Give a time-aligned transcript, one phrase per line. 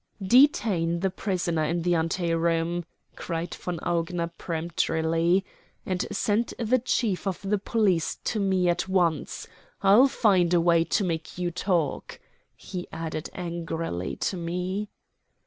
[0.23, 2.83] "Detain the prisoner in the ante room,"
[3.15, 5.45] cried von Augener peremptorily;
[5.85, 9.45] "and send the chief of the police to me at once.
[9.83, 12.19] I'll find a way to make you talk,"
[12.55, 14.89] he added angrily to me.